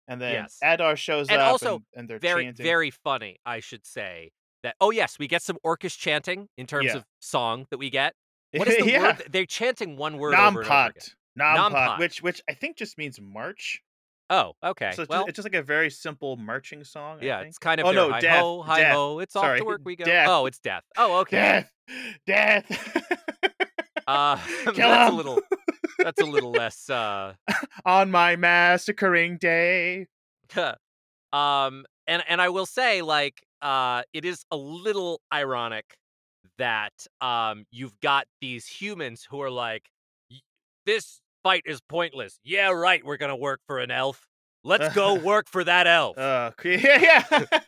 [0.08, 0.58] And then Yes.
[0.64, 2.64] Adar shows And up also and, and they're very chanting.
[2.66, 4.32] very funny, I should say.
[4.64, 6.98] That oh yes, we get some orcish chanting in terms Yeah.
[6.98, 8.14] of song that we get.
[8.54, 9.02] What is the yeah.
[9.04, 9.24] word?
[9.32, 10.72] They're chanting one word over and over again.
[10.90, 11.14] Nampot.
[11.40, 12.00] Nampot, Nampot.
[12.00, 13.82] which which I think just means march.
[14.32, 14.92] Oh, okay.
[14.94, 17.20] So it's, well, just, it's just like a very simple marching song.
[17.22, 17.50] I yeah, think.
[17.50, 18.94] it's kind of Oh, no, hi death, ho, hi death.
[18.94, 19.20] ho.
[19.20, 20.06] It's off Sorry, to work we go.
[20.06, 20.28] death.
[20.30, 20.84] Oh, it's death.
[20.98, 21.66] Oh, okay.
[22.28, 23.24] Death, death.
[24.10, 24.40] Uh,
[24.76, 25.40] that's a little.
[26.00, 26.90] That's a little less.
[26.90, 27.34] Uh,
[27.86, 30.08] On my massacring day.
[31.34, 35.86] um, and and I will say, like, uh, it is a little ironic
[36.58, 36.92] that
[37.22, 39.86] um you've got these humans who are like,
[40.86, 42.40] this fight is pointless.
[42.44, 43.06] Yeah, right.
[43.06, 44.26] We're gonna work for an elf.
[44.64, 46.18] Let's go work for that elf.
[46.18, 47.60] Uh, yeah, yeah.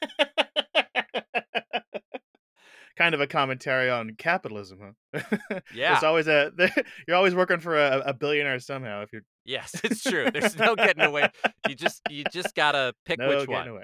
[3.02, 4.80] Kind of a commentary on capitalism,
[5.14, 5.22] huh?
[5.74, 5.94] Yeah.
[5.94, 6.52] There's always a
[7.08, 9.02] you're always working for a, a billionaire somehow.
[9.02, 10.30] If you're yes, it's true.
[10.32, 11.30] There's no getting away.
[11.68, 13.68] You just you just gotta pick no which getting one.
[13.68, 13.84] away.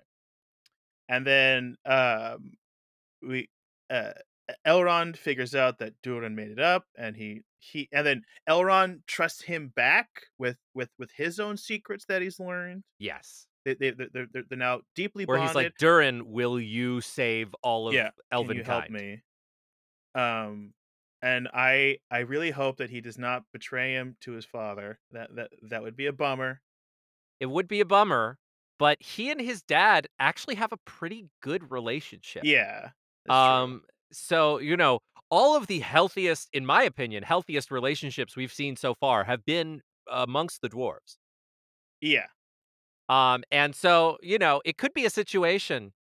[1.10, 2.52] And then um,
[3.28, 3.50] we
[3.90, 4.12] uh,
[4.68, 9.42] Elrond figures out that Durin made it up, and he he and then Elrond trusts
[9.42, 12.84] him back with with with his own secrets that he's learned.
[13.00, 13.47] Yes.
[13.68, 15.50] They they they're, they're, they're now deeply Where bonded.
[15.50, 19.22] he's like, Durin, will you save all of Yeah, you help me?
[20.16, 20.74] Um,
[21.22, 25.00] and I I really hope that he does not betray him to his father.
[25.12, 26.62] That that that would be a bummer.
[27.40, 28.38] It would be a bummer,
[28.80, 32.44] but he and his dad actually have a pretty good relationship.
[32.44, 32.92] Yeah.
[33.26, 33.64] that's true.
[33.64, 35.00] Um, so you know,
[35.30, 39.82] all of the healthiest, in my opinion, healthiest relationships we've seen so far have been
[40.10, 41.18] amongst the dwarves.
[42.02, 42.28] Yeah.
[43.10, 45.94] Um, and so you know, it could be a situation,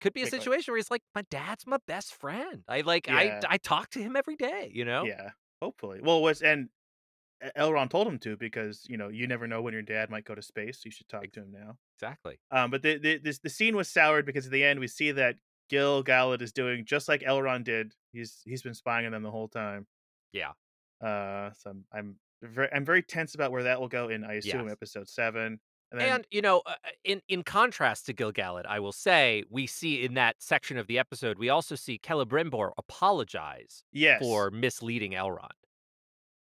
[0.00, 2.62] could be a situation where he's like, my dad's my best friend.
[2.68, 3.40] I like, Yeah.
[3.44, 4.70] I I talk to him every day.
[4.72, 5.04] You know.
[5.04, 5.30] Yeah.
[5.60, 6.00] Hopefully.
[6.02, 6.68] Well, was and
[7.44, 10.24] E- Elrond told him to because you know you never know when your dad might
[10.24, 10.78] go to space.
[10.78, 11.76] So you should talk to him now.
[11.96, 12.38] Exactly.
[12.50, 15.12] Um, but the the this, the scene was soured because at the end we see
[15.12, 15.36] that
[15.70, 17.94] Gil Galad is doing just like Elrond did.
[18.12, 19.86] He's he's been spying on them the whole time.
[20.32, 20.50] Yeah.
[21.00, 24.24] Uh, so I'm I'm very I'm very tense about where that will go in.
[24.24, 24.72] I assume Yes.
[24.72, 25.60] episode seven.
[25.92, 26.74] And then And you know, uh,
[27.04, 30.98] in in contrast to Gil-galad, I will say we see in that section of the
[30.98, 35.50] episode, we also see Celebrimbor apologize yes, for misleading Elrond.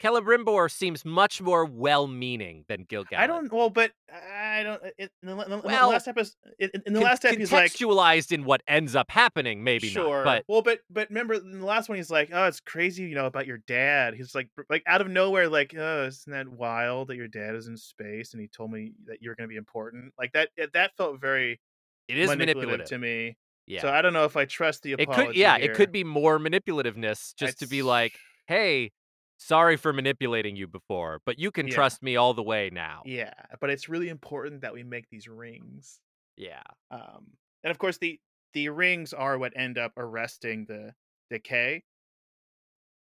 [0.03, 3.19] Celebrimbor seems much more well-meaning than Gil-galad.
[3.19, 3.53] I don't.
[3.53, 4.83] Well, but I don't.
[4.83, 7.25] Uh, in the, in the- in the Well, last episode, in, in the Con- last
[7.25, 10.19] episode, he's like, contextualized in what ends up happening, maybe sure.
[10.19, 10.25] not.
[10.25, 13.15] But well, but but remember in the last one, he's like, oh, it's crazy, you
[13.15, 14.15] know, about your dad.
[14.15, 17.67] He's like, like out of nowhere, like, oh, isn't that wild that your dad is
[17.67, 20.13] in space and he told me that you're going to be important?
[20.19, 20.51] Like that.
[20.57, 21.61] it- That felt very
[22.09, 22.89] it is manipulative, manipulative.
[22.89, 23.37] to me.
[23.67, 25.35] yeah, So I don't know if I trust the it could.
[25.35, 25.73] Yeah, here.
[25.73, 28.13] it could be more manipulativeness, just to be like,
[28.47, 28.93] "Hey,
[29.39, 31.75] sorry for manipulating you before, but you can Yeah.
[31.75, 35.29] trust me all the way now." Yeah, but it's really important that we make these
[35.29, 36.01] rings.
[36.37, 36.63] Yeah.
[36.91, 38.21] Um, and of course, the
[38.53, 40.95] the rings are what end up arresting the
[41.31, 41.85] decay.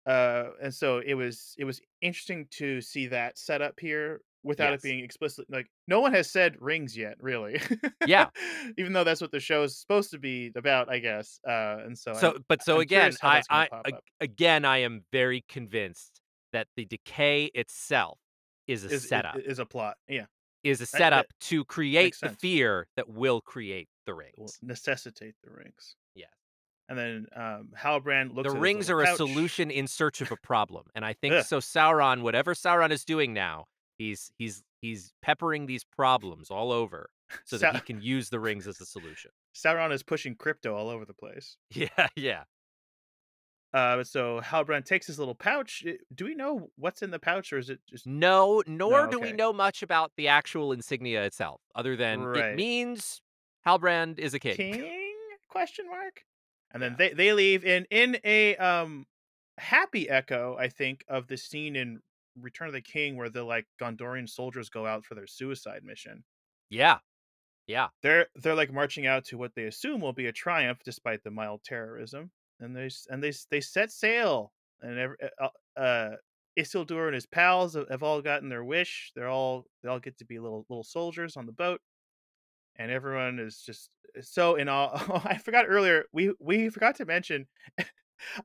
[0.06, 4.72] Uh, and so it was it was interesting to see that set up here without
[4.72, 4.80] Yes.
[4.80, 5.46] it being explicit.
[5.50, 7.62] Like no one has said rings yet, really.
[8.06, 8.30] Yeah.
[8.78, 11.40] even though that's what the show is supposed to be about, I guess.
[11.48, 14.04] Uh, and so so I'm- but so I'm again I, I pop ag- up.
[14.20, 16.13] again i am very convinced
[16.54, 18.20] that the decay itself
[18.68, 19.98] is a is, setup is, is a plot.
[20.08, 20.26] Yeah,
[20.64, 25.36] is a that- setup to create the fear that will create the will rings necessitate
[25.44, 25.96] the rings.
[26.16, 26.26] Yeah.
[26.90, 28.52] And then um, Halbrand looks.
[28.52, 32.22] the rings are a solution in search of a problem and i think so sauron
[32.22, 33.66] whatever sauron is doing now
[33.98, 37.10] he's he's he's peppering these problems all over
[37.46, 40.76] so that Sau- he can use the rings as a solution Sauron is pushing crypto
[40.76, 41.58] all over the place.
[41.72, 42.44] yeah yeah
[43.74, 45.84] Uh, so Halbrand takes his little pouch.
[46.14, 49.32] Do we know what's in the pouch, or is it just no nor do we
[49.32, 52.54] know much about the actual insignia itself other than Right.
[52.54, 53.22] it means
[53.66, 55.16] halbrand is a king king?
[55.50, 56.24] Question mark.
[56.72, 59.06] And then they they leave in in a um
[59.58, 62.02] happy echo, I think, of the scene in
[62.36, 66.24] Return of the King where the like Gondorian soldiers go out for their suicide mission.
[66.70, 67.00] yeah
[67.68, 71.24] yeah They're they're like marching out to what they assume will be a triumph despite
[71.24, 72.32] the mild terrorism,
[72.64, 74.52] and they and they they set sail,
[74.82, 76.10] and every, uh, uh
[76.58, 79.12] Isildur and his pals have, have all gotten their wish.
[79.16, 81.82] They're all they all get to be little little soldiers on the boat,
[82.76, 83.90] and everyone is just
[84.22, 85.22] so in awe.
[85.26, 87.48] I forgot earlier we we forgot to mention.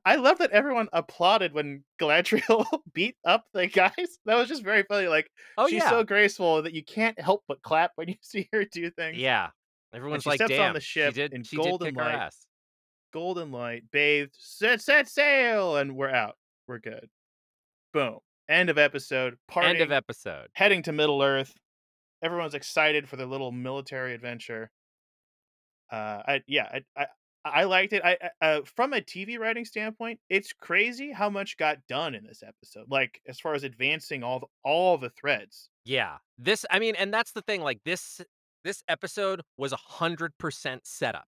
[0.03, 4.19] I love that everyone applauded when Galadriel beat up the guys.
[4.25, 5.07] That was just very funny.
[5.07, 8.49] Like oh she's yeah so graceful that you can't help but clap when you see
[8.51, 9.49] her do things yeah
[9.93, 12.03] everyone's she like steps on damn the ship she did in she golden did kick
[12.03, 12.15] light.
[12.15, 12.45] ass
[13.11, 16.35] golden light, bathed, set set sail, and we're out.
[16.67, 17.09] We're good.
[17.93, 18.19] Boom.
[18.47, 19.37] End of episode.
[19.47, 21.53] Parting, end of episode heading to Middle Earth.
[22.23, 24.71] everyone's excited for their little military adventure.
[25.91, 27.05] Uh, I yeah, I I,
[27.45, 28.03] I liked it.
[28.03, 32.43] I uh, from a TV writing standpoint, it's crazy how much got done in this
[32.45, 32.85] episode.
[32.89, 35.69] Like as far as advancing all the, all the threads.
[35.85, 36.17] Yeah.
[36.37, 38.21] This I mean, and that's the thing, like this
[38.63, 41.25] this episode was a hundred percent setup.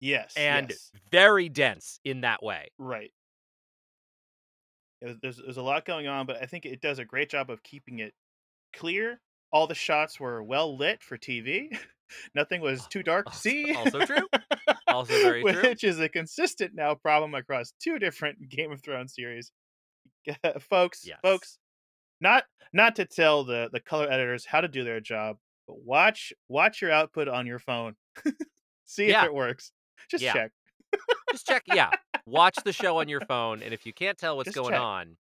[0.00, 0.34] Yes.
[0.36, 0.90] And yes.
[1.10, 2.70] very dense in that way.
[2.78, 3.12] Right.
[5.00, 7.62] There's there's a lot going on, but I think it does a great job of
[7.62, 8.14] keeping it
[8.74, 9.20] clear.
[9.52, 11.76] All the shots were well lit for TV.
[12.34, 13.74] Nothing was oh, too dark to see.
[13.74, 14.26] Also true.
[14.88, 15.68] Also very which true.
[15.70, 19.50] Which is a consistent now problem across two different Game of Thrones series.
[20.60, 21.18] folks, yes.
[21.22, 21.58] folks,
[22.20, 25.36] not not to tell the the color editors how to do their job,
[25.66, 27.94] but watch watch your output on your phone.
[28.86, 29.22] See yeah.
[29.22, 29.72] if it works.
[30.10, 30.32] Just yeah.
[30.32, 30.52] check.
[31.32, 31.62] Just check.
[31.66, 31.90] Yeah.
[32.26, 34.80] Watch the show on your phone, and if you can't tell what's Just going check.
[34.80, 35.16] on,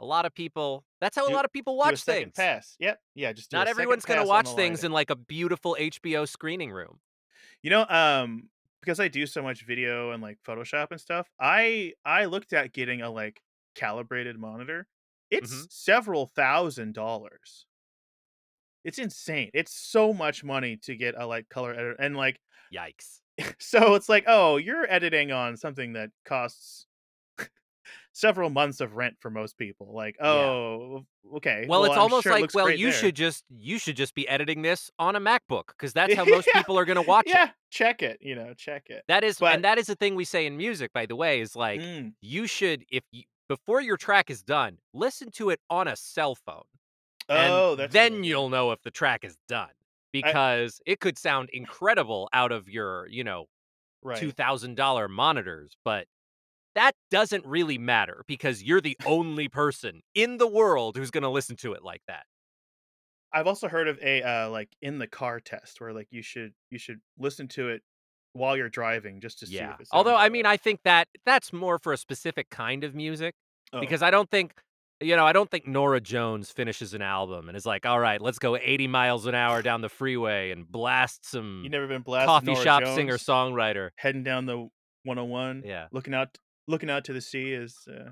[0.00, 0.84] a lot of people.
[1.00, 2.32] That's how Do- a lot of people watch things.
[2.34, 2.76] pass.
[2.80, 2.98] Yep.
[3.14, 3.32] Yeah.
[3.32, 4.86] Just do Not everyone's going to watch things lighting.
[4.86, 7.00] in like a beautiful HBO screening room.
[7.62, 8.48] You know, um,
[8.80, 12.72] because I do so much video and like Photoshop and stuff, I I looked at
[12.72, 13.40] getting a like
[13.74, 14.86] calibrated monitor.
[15.30, 15.66] It's Mhm.
[15.72, 17.66] several thousand dollars.
[18.84, 19.50] It's insane.
[19.54, 22.38] It's so much money to get a like color editor and like
[22.74, 23.20] Yikes.
[23.58, 26.86] so it's like, oh, you're editing on something that costs
[28.12, 29.92] several months of rent for most people.
[29.94, 30.26] Like, Yeah.
[30.28, 31.06] oh,
[31.36, 31.66] okay.
[31.68, 32.92] Well, it's I'm almost sure like, looks well, you there.
[32.92, 36.46] should just you should just be editing this on a MacBook because that's how most
[36.52, 36.60] Yeah.
[36.60, 37.46] people are going to watch yeah, it.
[37.46, 38.18] Yeah, check it.
[38.20, 39.02] You know, check it.
[39.08, 41.40] That is, But- and that is the thing we say in music, by the way,
[41.40, 42.14] is like Mm.
[42.20, 46.34] you should if you before your track is done, listen to it on a cell
[46.34, 46.62] phone.
[47.28, 48.24] and Oh, that's then idea.
[48.30, 49.70] you'll know if the track is done
[50.22, 53.46] because it could sound incredible out of your, you know,
[54.02, 54.18] right.
[54.18, 56.06] two thousand dollar monitors, but
[56.74, 61.28] that doesn't really matter because you're the only person in the world who's going to
[61.28, 62.24] listen to it like that.
[63.32, 66.52] I've also heard of a uh, like in the car test where like you should
[66.70, 67.82] you should listen to it
[68.32, 69.74] while you're driving just to see Yeah.
[69.74, 70.46] if it Although I mean.
[70.46, 73.34] I think that that's more for a specific kind of music
[73.72, 73.80] Oh.
[73.80, 74.52] because I don't think
[75.00, 78.20] you know, I don't think Norah Jones finishes an album and is like, "All right,
[78.20, 82.02] let's go 80 miles an hour down the freeway and blast some you never been
[82.02, 84.68] blasted coffee Norah shop Jones singer songwriter." heading down the
[85.04, 85.88] 101 Yeah.
[85.92, 86.38] looking out
[86.68, 88.10] looking out to the sea is uh,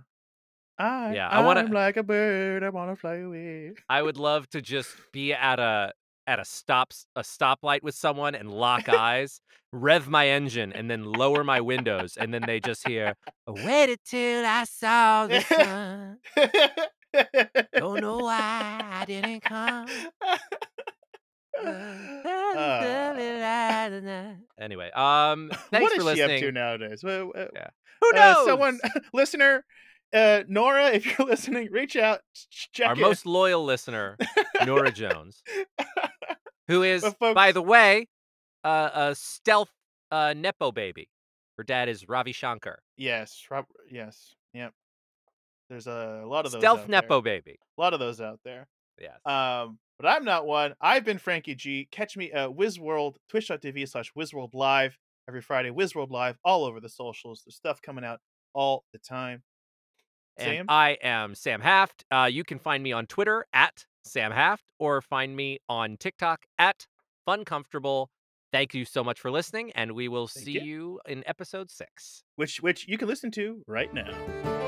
[0.78, 3.72] I Yeah, I wanna- I'm like a bird I want to fly away.
[3.88, 5.92] I would love to just be at a
[6.26, 9.40] at a stop a stoplight with someone and lock eyes,
[9.72, 13.14] rev my engine, and then lower my windows, and then they just hear,
[13.46, 16.18] "I "Waited till I saw the sun.
[17.74, 19.86] Don't know why I didn't come."
[24.60, 27.02] Anyway, um, thanks what for is she up to nowadays?
[27.04, 27.68] Yeah.
[28.00, 28.46] Who uh, knows?
[28.46, 28.80] someone
[29.12, 29.64] listener
[30.12, 32.20] uh, Norah, if you're listening, reach out.
[32.72, 34.16] Check Our most loyal listener,
[34.64, 35.42] Norah Jones,
[36.72, 38.08] who is, But by the way,
[38.64, 39.70] uh, a stealth
[40.10, 41.08] uh, nepo baby.
[41.58, 42.78] Her dad is Ravi Shankar.
[42.96, 44.72] yes, Rob, yes, yep.
[45.68, 46.60] There's a lot of those.
[46.60, 47.40] Stealth nepo There.
[47.40, 47.58] baby.
[47.78, 48.66] A lot of those out there.
[49.00, 49.18] Yes.
[49.24, 50.74] Um, but I'm not one.
[50.80, 51.88] I've been Frankie G.
[51.90, 54.98] Catch me at WizWorld, twitch.tv slash WizWorld Live
[55.28, 55.70] every Friday.
[55.70, 57.42] WizWorld Live all over the socials.
[57.46, 58.18] There's stuff coming out
[58.54, 59.42] all the time.
[60.36, 60.66] and Sam?
[60.68, 62.04] I am Sam Haft.
[62.10, 66.46] Uh, you can find me on Twitter at Sam Haft or find me on TikTok
[66.58, 66.86] at
[67.24, 68.10] Fun Comfortable.
[68.52, 70.60] Thank you so much for listening, and we will Thank see you.
[70.60, 72.22] you in episode six.
[72.36, 74.61] Which which you can listen to right now.